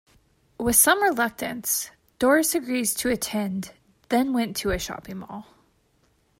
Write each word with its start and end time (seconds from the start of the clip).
With 0.59 0.75
some 0.77 1.03
reluctance, 1.03 1.91
Doris 2.17 2.55
agrees 2.55 2.95
to 2.95 3.09
attend 3.09 3.71
then 4.09 4.33
went 4.33 4.55
to 4.57 4.71
a 4.71 4.79
shopping 4.79 5.19
mall. 5.19 5.45